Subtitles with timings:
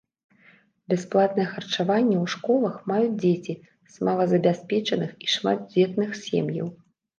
[0.93, 6.67] Бясплатнае харчаванне ў школах маюць дзеці з малазабяспечаных і шматдзетных сем'яў.